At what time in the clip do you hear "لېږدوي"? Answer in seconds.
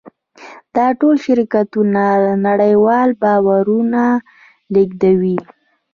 4.73-5.37